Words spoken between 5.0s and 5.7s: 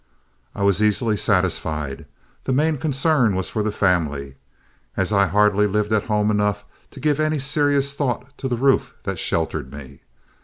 I hardly